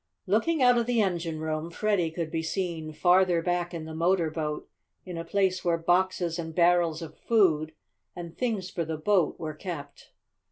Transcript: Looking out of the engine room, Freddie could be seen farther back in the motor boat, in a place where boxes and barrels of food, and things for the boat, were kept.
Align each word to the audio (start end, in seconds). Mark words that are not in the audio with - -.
Looking 0.25 0.63
out 0.63 0.79
of 0.79 0.87
the 0.87 0.99
engine 0.99 1.39
room, 1.41 1.69
Freddie 1.69 2.09
could 2.09 2.31
be 2.31 2.41
seen 2.41 2.91
farther 2.91 3.43
back 3.43 3.71
in 3.71 3.85
the 3.85 3.93
motor 3.93 4.31
boat, 4.31 4.67
in 5.05 5.15
a 5.15 5.23
place 5.23 5.63
where 5.63 5.77
boxes 5.77 6.39
and 6.39 6.55
barrels 6.55 7.03
of 7.03 7.15
food, 7.15 7.73
and 8.15 8.35
things 8.35 8.71
for 8.71 8.83
the 8.83 8.97
boat, 8.97 9.39
were 9.39 9.53
kept. 9.53 10.09